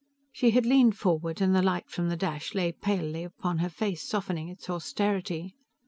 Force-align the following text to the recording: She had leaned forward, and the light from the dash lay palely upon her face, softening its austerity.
She 0.31 0.49
had 0.49 0.65
leaned 0.65 0.97
forward, 0.97 1.41
and 1.41 1.53
the 1.55 1.61
light 1.61 1.87
from 1.87 2.09
the 2.09 2.15
dash 2.17 2.55
lay 2.55 2.71
palely 2.71 3.23
upon 3.23 3.59
her 3.59 3.69
face, 3.69 4.01
softening 4.01 4.49
its 4.49 4.67
austerity. 4.67 5.53